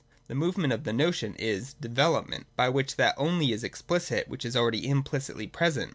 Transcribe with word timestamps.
The 0.29 0.33
movement 0.33 0.73
of 0.73 0.83
the 0.83 0.93
Notion 0.93 1.35
is 1.35 1.75
development: 1.75 2.47
by 2.55 2.69
which_Jhat 2.71 3.13
only 3.17 3.51
.is. 3.51 3.63
explicit 3.63 4.27
which 4.27 4.45
is 4.45 4.55
.alrca4x.iHipli£itly 4.55 5.51
present. 5.51 5.89